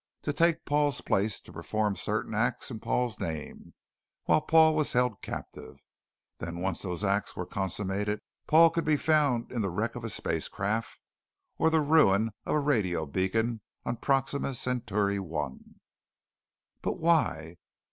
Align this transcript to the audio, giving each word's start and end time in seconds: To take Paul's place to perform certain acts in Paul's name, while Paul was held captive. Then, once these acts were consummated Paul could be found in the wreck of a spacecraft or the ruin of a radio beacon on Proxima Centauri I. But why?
To 0.23 0.33
take 0.33 0.65
Paul's 0.65 0.99
place 1.01 1.39
to 1.41 1.53
perform 1.53 1.95
certain 1.95 2.33
acts 2.33 2.71
in 2.71 2.79
Paul's 2.79 3.19
name, 3.19 3.75
while 4.23 4.41
Paul 4.41 4.75
was 4.75 4.93
held 4.93 5.21
captive. 5.21 5.79
Then, 6.39 6.57
once 6.59 6.81
these 6.81 7.03
acts 7.03 7.35
were 7.35 7.45
consummated 7.45 8.19
Paul 8.47 8.71
could 8.71 8.83
be 8.83 8.97
found 8.97 9.51
in 9.51 9.61
the 9.61 9.69
wreck 9.69 9.93
of 9.95 10.03
a 10.03 10.09
spacecraft 10.09 10.97
or 11.59 11.69
the 11.69 11.81
ruin 11.81 12.31
of 12.47 12.55
a 12.55 12.59
radio 12.59 13.05
beacon 13.05 13.61
on 13.85 13.97
Proxima 13.97 14.55
Centauri 14.55 15.19
I. 15.19 15.51
But 16.81 16.93
why? 16.93 17.57